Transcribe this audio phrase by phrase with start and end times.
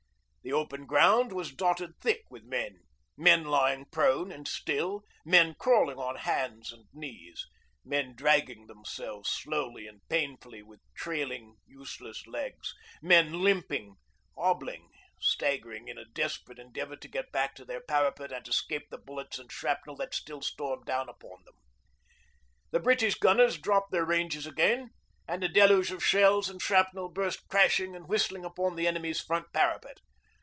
[0.43, 2.79] The open ground was dotted thick with men,
[3.15, 7.45] men lying prone and still, men crawling on hands and knees,
[7.85, 13.97] men dragging themselves slowly and painfully with trailing, useless legs, men limping,
[14.35, 18.97] hobbling, staggering, in a desperate endeavour to get back to their parapet and escape the
[18.97, 21.57] bullets and shrapnel that still stormed down upon them.
[22.71, 24.89] The British gunners dropped their ranges again,
[25.27, 29.45] and a deluge of shells and shrapnel burst crashing and whistling upon the enemy's front
[29.53, 29.99] parapet.